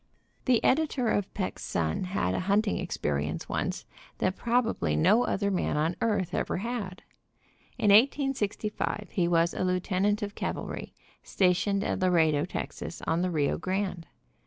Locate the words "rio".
13.29-13.59